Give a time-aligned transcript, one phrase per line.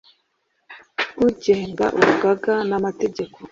[1.27, 3.37] agenga urugaga n’amategeko